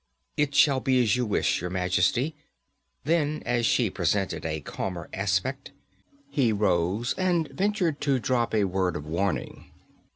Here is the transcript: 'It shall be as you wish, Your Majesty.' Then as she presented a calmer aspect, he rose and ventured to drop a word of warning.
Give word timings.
'It 0.35 0.55
shall 0.55 0.79
be 0.79 0.99
as 0.99 1.15
you 1.15 1.27
wish, 1.27 1.61
Your 1.61 1.69
Majesty.' 1.69 2.35
Then 3.03 3.43
as 3.45 3.67
she 3.67 3.91
presented 3.91 4.47
a 4.47 4.59
calmer 4.61 5.07
aspect, 5.13 5.73
he 6.27 6.51
rose 6.51 7.13
and 7.19 7.47
ventured 7.49 8.01
to 8.01 8.17
drop 8.17 8.55
a 8.55 8.63
word 8.63 8.95
of 8.95 9.05
warning. 9.05 9.69